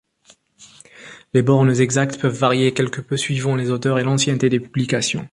Les 1.35 1.43
bornes 1.43 1.79
exactes 1.79 2.17
peuvent 2.19 2.35
varier 2.35 2.73
quelque 2.73 3.01
peu 3.01 3.17
suivant 3.17 3.55
les 3.55 3.69
auteurs 3.69 3.99
et 3.99 4.03
l’ancienneté 4.03 4.49
des 4.49 4.59
publications. 4.59 5.29